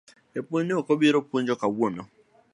Japuonj 0.33 0.63
ne 0.67 0.73
ok 0.79 0.87
obiro 0.95 1.19
puonjo 1.29 1.55
kawuono 1.61 2.03